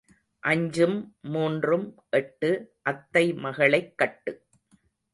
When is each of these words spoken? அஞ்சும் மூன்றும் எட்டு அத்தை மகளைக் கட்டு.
அஞ்சும் 0.43 1.15
மூன்றும் 1.21 1.95
எட்டு 2.09 2.73
அத்தை 2.81 3.33
மகளைக் 3.33 3.97
கட்டு. 3.97 4.45